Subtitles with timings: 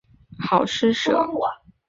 [0.39, 1.13] 好施舍。